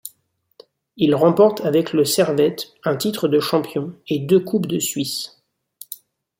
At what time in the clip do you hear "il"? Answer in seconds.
0.97-1.13